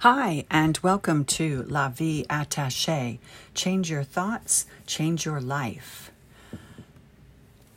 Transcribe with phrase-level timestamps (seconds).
[0.00, 3.18] Hi, and welcome to La Vie Attachée.
[3.52, 6.10] Change your thoughts, change your life.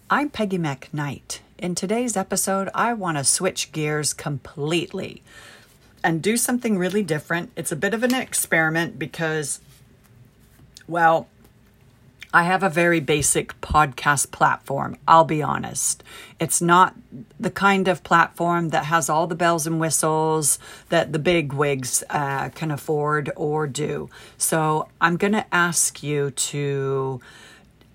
[0.10, 1.40] I'm Peggy McKnight.
[1.58, 5.22] In today's episode, I want to switch gears completely
[6.02, 7.52] and do something really different.
[7.58, 9.60] It's a bit of an experiment because,
[10.88, 11.28] well,
[12.34, 14.98] I have a very basic podcast platform.
[15.08, 16.04] I'll be honest.
[16.40, 16.96] It's not
[17.40, 20.58] the kind of platform that has all the bells and whistles
[20.90, 24.10] that the big wigs uh, can afford or do.
[24.36, 27.22] So I'm going to ask you to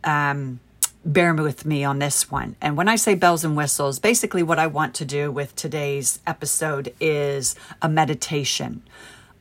[0.05, 0.61] um,
[1.05, 2.55] bear with me on this one.
[2.61, 6.21] And when I say bells and whistles, basically what I want to do with today's
[6.29, 8.85] episode is a meditation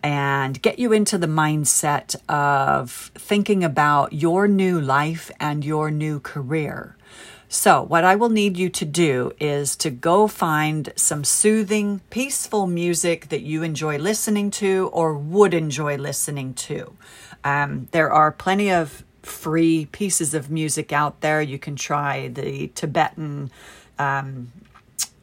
[0.07, 6.17] and get you into the mindset of thinking about your new life and your new
[6.21, 6.95] career.
[7.49, 12.67] So, what I will need you to do is to go find some soothing, peaceful
[12.67, 16.95] music that you enjoy listening to or would enjoy listening to.
[17.43, 21.41] Um, there are plenty of free pieces of music out there.
[21.41, 23.51] You can try the Tibetan
[23.99, 24.53] um,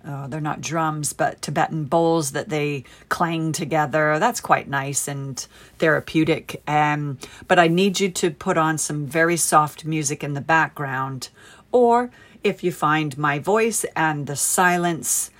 [0.06, 4.18] uh, they're not drums, but Tibetan bowls that they clang together.
[4.18, 5.38] That's quite nice and
[5.78, 6.62] therapeutic.
[6.66, 11.30] Um, but I need you to put on some very soft music in the background.
[11.72, 12.10] Or
[12.42, 15.30] if you find my voice and the silence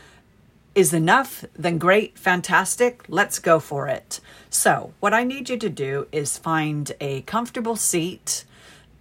[0.75, 4.21] is enough, then great, fantastic, let's go for it.
[4.51, 8.45] So, what I need you to do is find a comfortable seat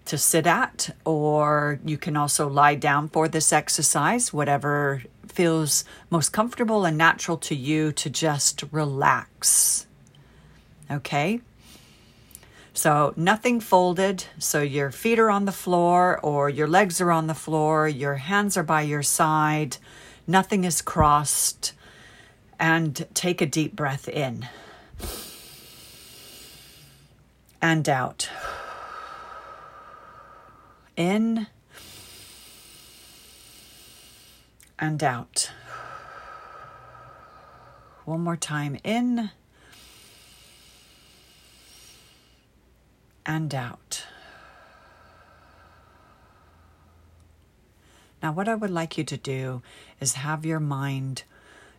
[0.06, 5.02] to sit at, or you can also lie down for this exercise, whatever
[5.34, 9.88] feels most comfortable and natural to you to just relax.
[10.90, 11.42] Okay?
[12.74, 14.26] So, nothing folded.
[14.40, 18.16] So, your feet are on the floor or your legs are on the floor, your
[18.16, 19.78] hands are by your side,
[20.26, 21.74] nothing is crossed.
[22.60, 24.48] And take a deep breath in
[27.64, 28.30] and out.
[30.96, 31.48] In
[34.80, 35.52] and out.
[38.06, 39.32] One more time in
[43.26, 44.06] and out.
[48.22, 49.62] Now, what I would like you to do
[50.00, 51.24] is have your mind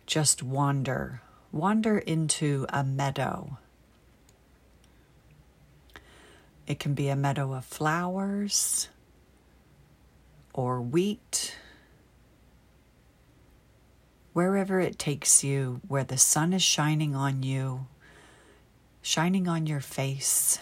[0.05, 3.57] just wander, wander into a meadow.
[6.67, 8.89] It can be a meadow of flowers
[10.53, 11.55] or wheat
[14.35, 17.87] wherever it takes you, where the sun is shining on you,
[19.01, 20.59] shining on your face,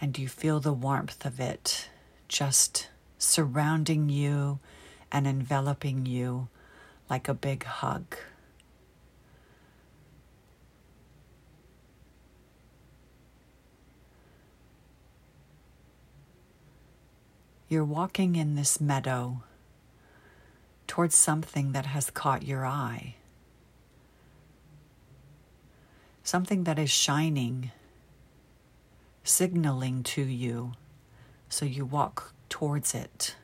[0.00, 1.90] and you feel the warmth of it
[2.26, 2.88] just
[3.18, 4.58] surrounding you
[5.12, 6.48] and enveloping you
[7.10, 8.16] like a big hug.
[17.68, 19.42] You're walking in this meadow
[20.96, 23.14] towards something that has caught your eye,
[26.22, 27.70] something that is shining,
[29.22, 30.72] signaling to you,
[31.50, 33.36] so you walk towards it.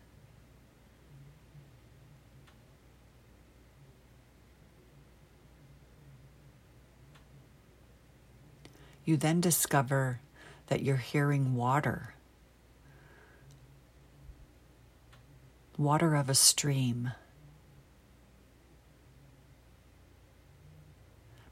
[9.04, 10.20] You then discover
[10.69, 12.14] that you're hearing water,
[15.76, 17.12] water of a stream.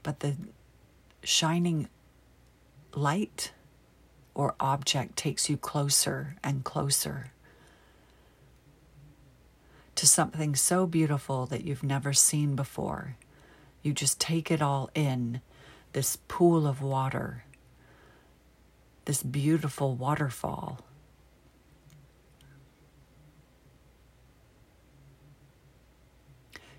[0.03, 0.35] But the
[1.23, 1.87] shining
[2.95, 3.51] light
[4.33, 7.31] or object takes you closer and closer
[9.95, 13.17] to something so beautiful that you've never seen before.
[13.83, 15.41] You just take it all in
[15.93, 17.43] this pool of water,
[19.05, 20.79] this beautiful waterfall.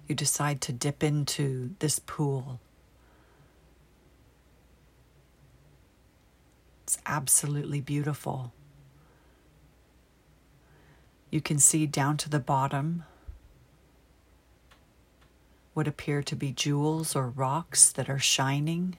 [0.08, 2.60] You decide to dip into this pool
[6.92, 8.52] It's absolutely beautiful.
[11.30, 13.04] You can see down to the bottom
[15.72, 18.98] what appear to be jewels or rocks that are shining.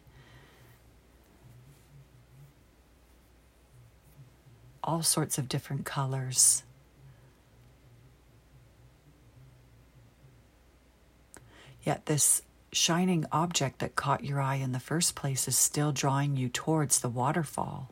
[4.83, 6.63] All sorts of different colors.
[11.83, 12.41] Yet, this
[12.73, 16.99] shining object that caught your eye in the first place is still drawing you towards
[16.99, 17.91] the waterfall.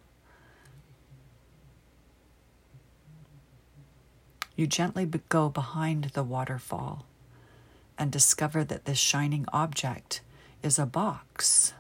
[4.56, 7.06] You gently go behind the waterfall
[7.98, 10.22] and discover that this shining object
[10.62, 11.74] is a box.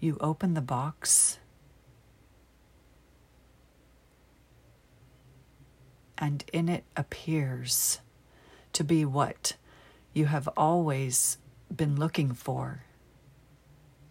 [0.00, 1.38] You open the box
[6.18, 8.00] and in it appears
[8.72, 9.54] to be what
[10.12, 11.38] you have always
[11.74, 12.84] been looking for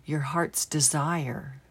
[0.05, 1.61] your heart's desire.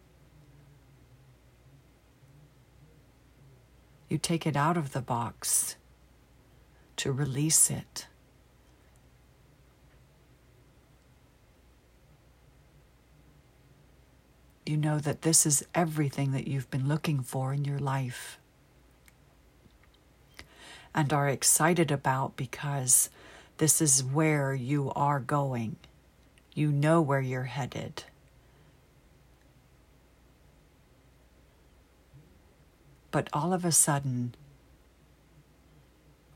[4.08, 5.76] You take it out of the box
[6.96, 8.06] to release it.
[14.66, 18.38] You know that this is everything that you've been looking for in your life
[20.96, 23.10] and are excited about because
[23.58, 25.76] this is where you are going.
[26.54, 28.04] You know where you're headed.
[33.10, 34.34] But all of a sudden,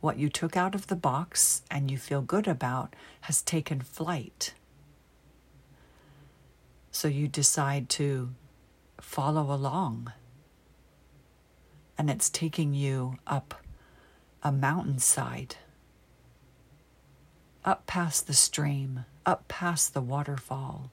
[0.03, 4.53] what you took out of the box and you feel good about has taken flight.
[6.91, 8.31] So you decide to
[9.01, 10.13] follow along.
[11.97, 13.55] And it's taking you up
[14.43, 15.57] a mountainside,
[17.65, 20.91] up past the stream, up past the waterfall.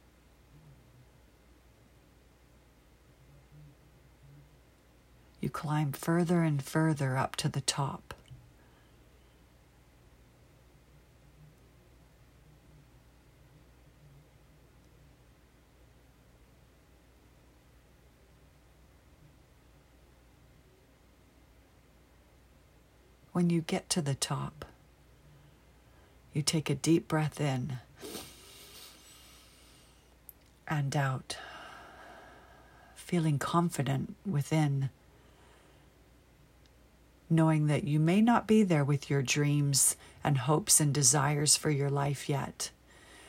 [5.40, 8.14] You climb further and further up to the top.
[23.38, 24.66] When you get to the top,
[26.34, 27.78] you take a deep breath in
[30.68, 31.38] and out,
[32.96, 34.90] feeling confident within,
[37.30, 41.70] knowing that you may not be there with your dreams and hopes and desires for
[41.70, 42.72] your life yet,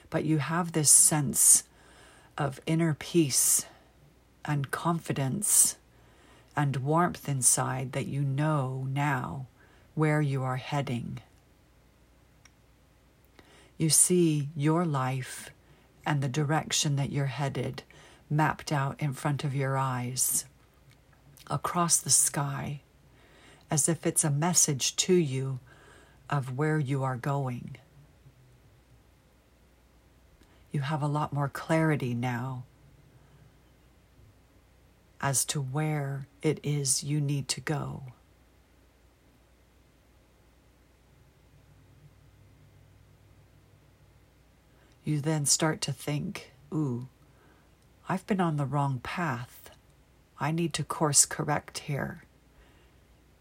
[0.08, 1.64] but you have this sense
[2.38, 3.66] of inner peace
[4.46, 5.76] and confidence
[6.56, 9.49] and warmth inside that you know now
[9.99, 11.19] where you are heading.
[13.77, 15.50] You see your life
[16.06, 17.83] and the direction that you're headed
[18.31, 20.45] mapped out in front of your eyes
[21.50, 22.81] across the sky
[23.73, 25.59] as if it's a message to you
[26.31, 27.77] of where you are going.
[30.71, 32.62] You have a lot more clarity now
[35.21, 38.12] as to where it is you need to go.
[45.08, 47.08] You then start to think, ooh,
[48.10, 49.70] I've been on the wrong path.
[50.38, 52.25] I need to course correct here.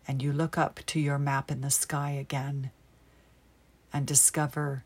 [0.08, 2.72] And you look up to your map in the sky again
[3.92, 4.86] and discover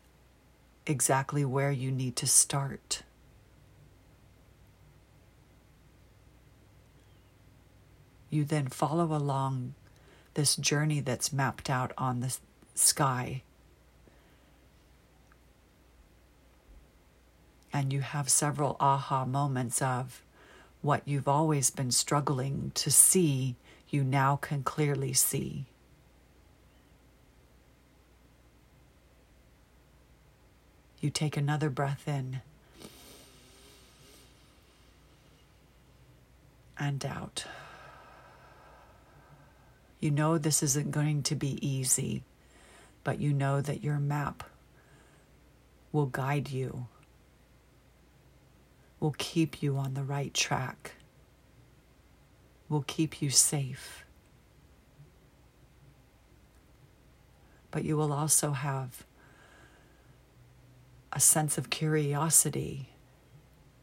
[0.84, 3.04] exactly where you need to start.
[8.28, 9.74] You then follow along
[10.34, 12.36] this journey that's mapped out on the
[12.74, 13.44] sky
[17.72, 20.22] and you have several aha moments of
[20.82, 23.54] what you've always been struggling to see,
[23.88, 25.64] you now can clearly see.
[31.00, 32.42] You take another breath in
[36.78, 37.44] and out.
[40.00, 42.22] You know this isn't going to be easy,
[43.04, 44.42] but you know that your map
[45.92, 46.86] will guide you
[49.02, 50.92] will keep you on the right track,
[52.68, 54.04] will keep you safe.
[57.72, 59.04] But you will also have
[61.12, 62.90] a sense of curiosity,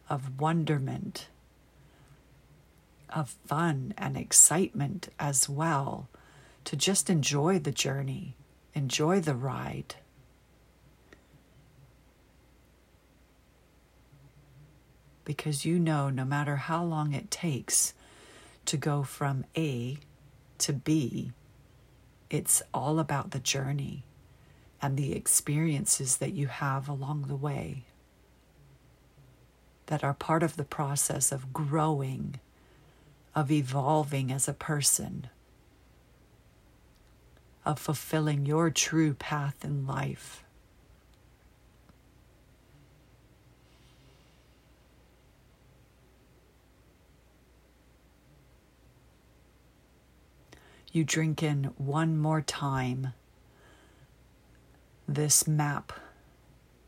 [0.09, 1.27] of wonderment,
[3.09, 6.07] of fun and excitement as well
[6.63, 8.37] to just enjoy the journey,
[8.73, 9.95] enjoy the ride.
[15.29, 17.93] Because you know no matter how long it takes
[18.65, 19.99] to go from A
[20.57, 21.33] to B,
[22.31, 24.05] it's all about the journey
[24.81, 27.83] and the experiences that you have along the way
[29.85, 32.39] that are part of the process of growing,
[33.35, 35.27] of evolving as a person,
[37.63, 40.43] of fulfilling your true path in life.
[50.91, 53.13] You drink in one more time
[55.07, 55.93] this map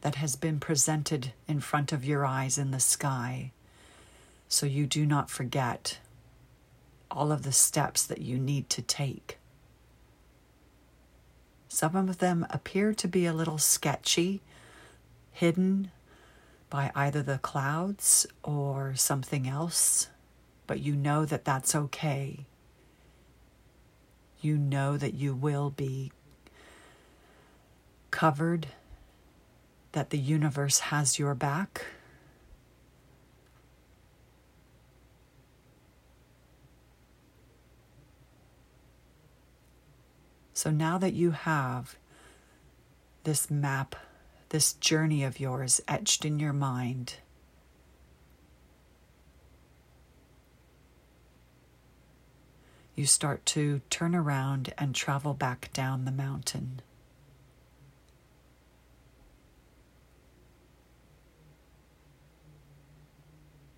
[0.01, 3.51] that has been presented in front of your eyes in the sky
[4.47, 5.99] so you do not forget
[7.09, 9.37] all of the steps that you need to take.
[11.67, 14.41] Some of them appear to be a little sketchy,
[15.31, 15.91] hidden
[16.69, 20.09] by either the clouds or something else,
[20.67, 22.45] but you know that that's okay.
[24.41, 26.11] You know that you will be
[28.09, 28.67] covered,
[29.91, 31.85] that the universe has your back.
[40.53, 41.95] So now that you have
[43.23, 43.95] this map,
[44.49, 47.15] this journey of yours etched in your mind,
[52.95, 56.81] you start to turn around and travel back down the mountain.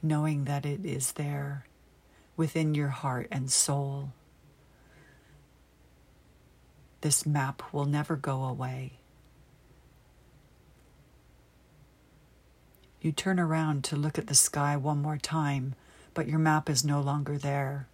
[0.01, 1.65] Knowing that it is there
[2.35, 4.11] within your heart and soul.
[7.01, 8.93] This map will never go away.
[13.01, 15.75] You turn around to look at the sky one more time,
[16.13, 17.87] but your map is no longer there.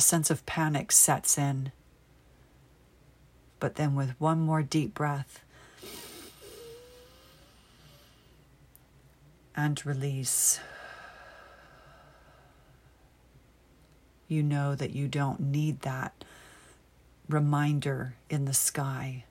[0.00, 1.72] A sense of panic sets in.
[3.58, 5.44] But then, with one more deep breath
[9.54, 10.58] and release,
[14.26, 16.24] you know that you don't need that
[17.28, 19.24] reminder in the sky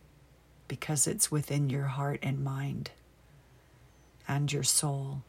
[0.67, 2.91] because it's within your heart and mind
[4.27, 5.23] and your soul.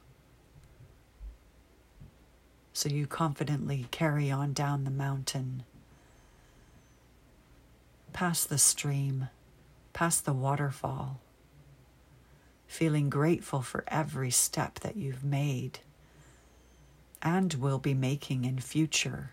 [2.73, 5.65] So you confidently carry on down the mountain,
[8.13, 9.29] past the stream,
[9.93, 11.21] past the waterfall,
[12.67, 15.81] feeling grateful for every step that you've made
[17.23, 19.33] and will be making in future.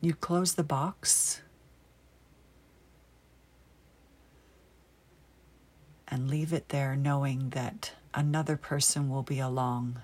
[0.00, 1.42] You close the box
[6.08, 10.00] and leave it there, knowing that another person will be along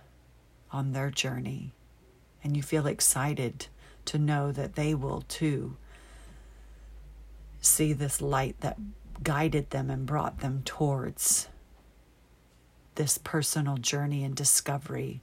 [0.71, 1.73] on their journey.
[2.45, 3.67] And you feel excited
[4.05, 5.77] to know that they will too
[7.61, 8.79] see this light that
[9.25, 11.49] guided them and brought them towards
[12.95, 15.21] this personal journey and discovery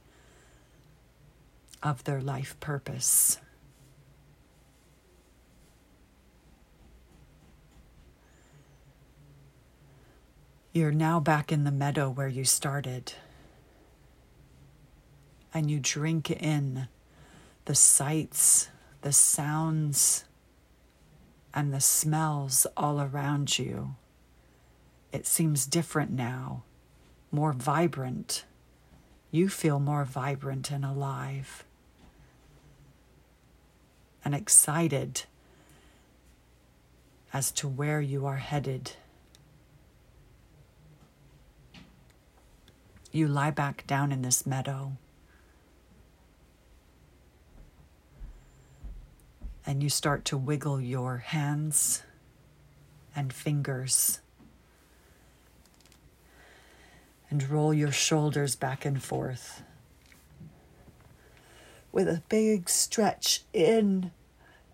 [1.82, 3.38] of their life purpose.
[10.74, 13.12] You're now back in the meadow where you started.
[15.52, 16.88] And you drink in
[17.66, 18.70] the sights,
[19.02, 20.24] the sounds,
[21.52, 23.96] and the smells all around you.
[25.12, 26.62] It seems different now,
[27.30, 28.46] more vibrant.
[29.30, 31.64] You feel more vibrant and alive
[34.24, 35.24] and excited
[37.30, 38.92] as to where you are headed.
[43.12, 44.92] You lie back down in this meadow.
[49.66, 52.02] And you start to wiggle your hands
[53.14, 54.20] and fingers
[57.30, 59.62] and roll your shoulders back and forth
[61.92, 64.10] with a big stretch in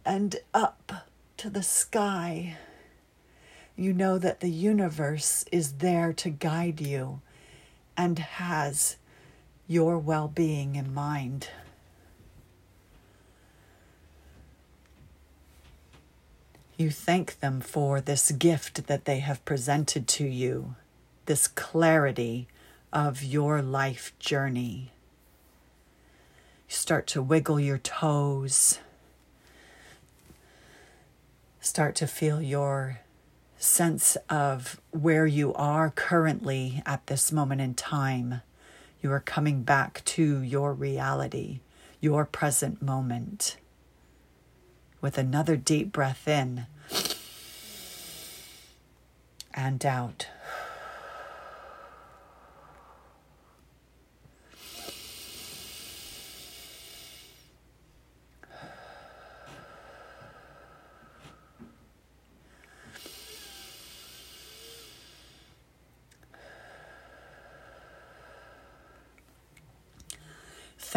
[0.05, 2.57] and up to the sky.
[3.77, 7.21] You know that the universe is there to guide you
[7.99, 8.97] and has
[9.67, 11.49] your well being in mind.
[16.77, 20.77] You thank them for this gift that they have presented to you,
[21.27, 22.47] this clarity
[22.93, 24.93] of your life journey.
[26.69, 28.79] You start to wiggle your toes,
[31.61, 33.01] start to feel your
[33.59, 38.43] sense of where you are currently at this moment in time.
[39.03, 41.61] You are coming back to your reality,
[42.01, 43.57] your present moment.
[45.01, 46.67] With another deep breath in
[49.55, 50.29] and out.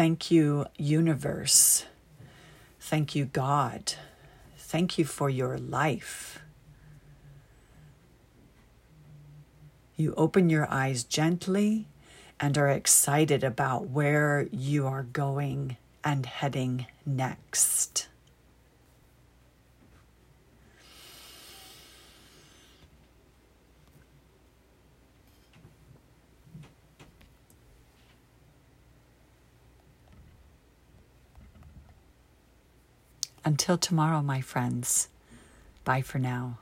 [0.02, 1.84] Thank you, universe.
[2.80, 3.94] Thank you, God.
[4.58, 6.40] Thank you for your life.
[9.94, 11.86] You open your eyes gently
[12.40, 18.08] and are excited about where you are going and heading next.
[33.44, 35.08] Until tomorrow, my friends.
[35.84, 36.58] Bye for now.